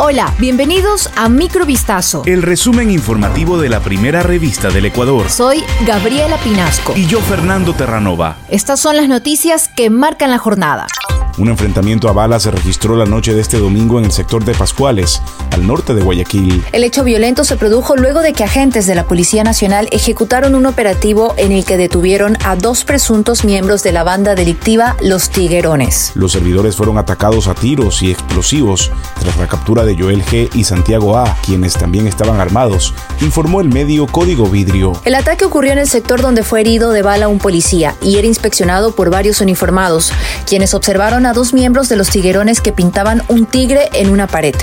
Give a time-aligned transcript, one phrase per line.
[0.00, 2.22] Hola, bienvenidos a Microvistazo.
[2.24, 5.28] El resumen informativo de la primera revista del Ecuador.
[5.28, 6.92] Soy Gabriela Pinasco.
[6.94, 8.36] Y yo, Fernando Terranova.
[8.48, 10.86] Estas son las noticias que marcan la jornada.
[11.36, 14.54] Un enfrentamiento a balas se registró la noche de este domingo en el sector de
[14.54, 15.20] Pascuales,
[15.58, 16.64] al norte de Guayaquil.
[16.72, 20.66] El hecho violento se produjo luego de que agentes de la Policía Nacional ejecutaron un
[20.66, 26.12] operativo en el que detuvieron a dos presuntos miembros de la banda delictiva Los Tiguerones.
[26.14, 30.48] Los servidores fueron atacados a tiros y explosivos tras la captura de Joel G.
[30.54, 34.92] y Santiago A., quienes también estaban armados, informó el medio Código Vidrio.
[35.04, 38.28] El ataque ocurrió en el sector donde fue herido de bala un policía y era
[38.28, 40.12] inspeccionado por varios uniformados,
[40.46, 44.54] quienes observaron a dos miembros de los tiguerones que pintaban un tigre en una pared.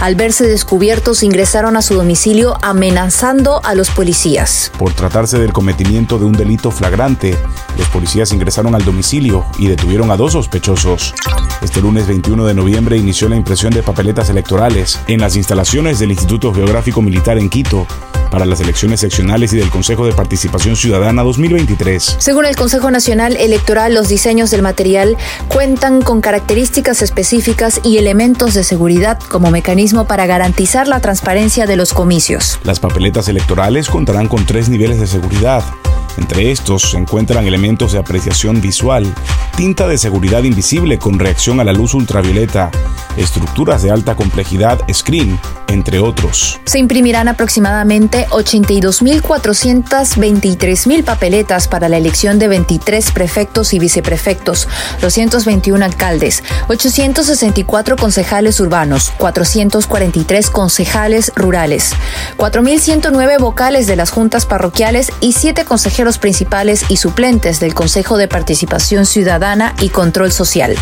[0.00, 4.70] Al verse descubiertos, ingresaron a su domicilio amenazando a los policías.
[4.78, 7.36] Por tratarse del cometimiento de un delito flagrante,
[7.78, 11.14] los policías ingresaron al domicilio y detuvieron a dos sospechosos.
[11.62, 16.10] Este lunes 21 de noviembre inició la impresión de papeletas electorales en las instalaciones del
[16.10, 17.86] Instituto Geográfico Militar en Quito
[18.30, 22.16] para las elecciones seccionales y del Consejo de Participación Ciudadana 2023.
[22.18, 25.16] Según el Consejo Nacional Electoral, los diseños del material
[25.48, 31.76] cuentan con características específicas y elementos de seguridad como mecanismo para garantizar la transparencia de
[31.76, 32.58] los comicios.
[32.64, 35.64] Las papeletas electorales contarán con tres niveles de seguridad.
[36.16, 39.06] Entre estos se encuentran elementos de apreciación visual,
[39.56, 42.70] tinta de seguridad invisible con reacción a la luz ultravioleta,
[43.16, 45.38] estructuras de alta complejidad, screen,
[45.68, 46.60] entre otros.
[46.64, 54.68] Se imprimirán aproximadamente 82.423.000 papeletas para la elección de 23 prefectos y viceprefectos,
[55.00, 61.92] 221 alcaldes, 864 concejales urbanos, 443 concejales rurales,
[62.36, 68.26] 4.109 vocales de las juntas parroquiales y 7 consejeros principales y suplentes del Consejo de
[68.26, 70.76] Participación Ciudadana y Control Social.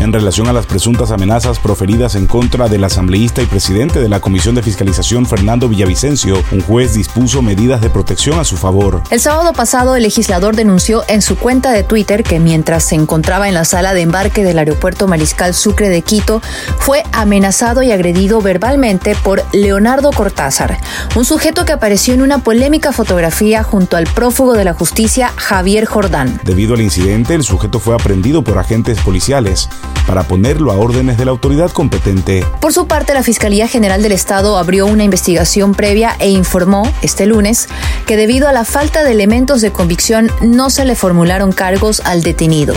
[0.00, 4.20] En relación a las presuntas amenazas proferidas en contra del asambleísta y presidente de la
[4.20, 9.02] Comisión de Fiscalización Fernando Villavicencio, un juez dispuso medidas de protección a su favor.
[9.10, 13.46] El sábado pasado, el legislador denunció en su cuenta de Twitter que mientras se encontraba
[13.48, 16.40] en la sala de embarque del aeropuerto Mariscal Sucre de Quito,
[16.78, 20.78] fue amenazado y agredido verbalmente por Leonardo Cortázar,
[21.14, 25.84] un sujeto que apareció en una polémica fotografía junto al prófugo de la justicia Javier
[25.84, 26.40] Jordán.
[26.42, 29.68] Debido al incidente, el sujeto fue aprendido por agentes policiales
[30.06, 32.44] para ponerlo a órdenes de la autoridad competente.
[32.60, 37.26] Por su parte, la Fiscalía General del Estado abrió una investigación previa e informó este
[37.26, 37.68] lunes
[38.06, 42.22] que debido a la falta de elementos de convicción no se le formularon cargos al
[42.22, 42.74] detenido.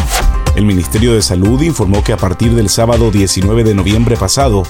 [0.56, 4.64] El Ministerio de Salud informó que a partir del sábado 19 de noviembre pasado,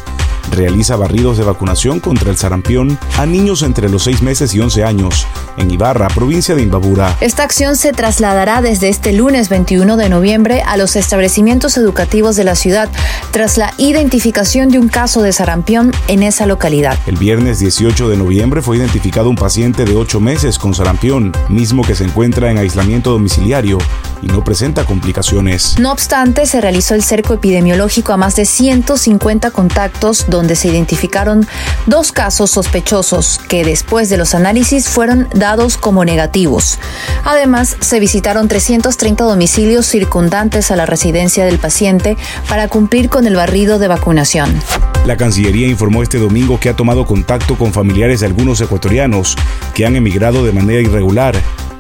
[0.52, 4.84] realiza barridos de vacunación contra el sarampión a niños entre los 6 meses y 11
[4.84, 5.28] años
[5.58, 7.16] en Ibarra, provincia de Imbabura.
[7.22, 12.44] Esta acción se trasladará desde este lunes 21 de noviembre a los establecimientos educativos de
[12.44, 12.90] la ciudad
[13.32, 16.98] tras la identificación de un caso de sarampión en esa localidad.
[17.06, 21.84] El viernes 18 de noviembre fue identificado un paciente de 8 meses con sarampión, mismo
[21.84, 23.78] que se encuentra en aislamiento domiciliario
[24.22, 25.73] y no presenta complicaciones.
[25.80, 31.48] No obstante, se realizó el cerco epidemiológico a más de 150 contactos donde se identificaron
[31.88, 36.78] dos casos sospechosos que después de los análisis fueron dados como negativos.
[37.24, 42.18] Además, se visitaron 330 domicilios circundantes a la residencia del paciente
[42.48, 44.54] para cumplir con el barrido de vacunación.
[45.08, 49.36] La Cancillería informó este domingo que ha tomado contacto con familiares de algunos ecuatorianos
[49.74, 51.36] que han emigrado de manera irregular,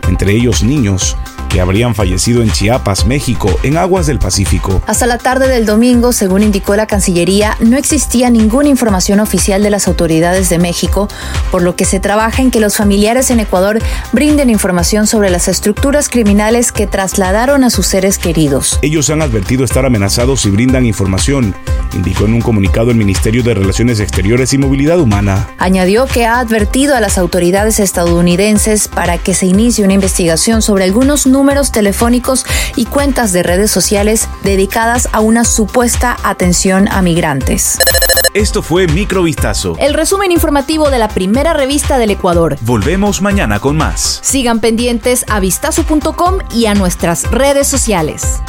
[0.09, 1.15] entre ellos niños,
[1.53, 4.81] que habrían fallecido en Chiapas, México, en aguas del Pacífico.
[4.87, 9.69] Hasta la tarde del domingo, según indicó la Cancillería, no existía ninguna información oficial de
[9.69, 11.07] las autoridades de México,
[11.51, 13.77] por lo que se trabaja en que los familiares en Ecuador
[14.13, 18.79] brinden información sobre las estructuras criminales que trasladaron a sus seres queridos.
[18.81, 21.53] Ellos han advertido estar amenazados y brindan información,
[21.93, 25.49] indicó en un comunicado el Ministerio de Relaciones Exteriores y Movilidad Humana.
[25.59, 30.85] Añadió que ha advertido a las autoridades estadounidenses para que se inicie una investigación sobre
[30.85, 32.45] algunos números números telefónicos
[32.77, 37.77] y cuentas de redes sociales dedicadas a una supuesta atención a migrantes.
[38.33, 39.75] Esto fue Microvistazo.
[39.77, 42.57] El resumen informativo de la primera revista del Ecuador.
[42.61, 44.19] Volvemos mañana con más.
[44.23, 48.41] Sigan pendientes a vistazo.com y a nuestras redes sociales.